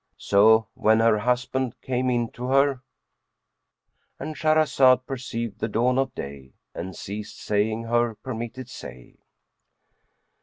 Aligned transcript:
So 0.17 0.67
when 0.73 0.99
her 0.99 1.19
husband 1.19 1.79
came 1.83 2.09
into 2.09 2.47
her—And 2.47 4.35
Shahrazad 4.35 5.05
perceived 5.05 5.59
the 5.59 5.67
dawn 5.67 5.99
of 5.99 6.15
day 6.15 6.53
and 6.73 6.95
ceased 6.95 7.39
saying 7.39 7.83
her 7.83 8.15
permitted 8.15 8.67
say. 8.67 9.19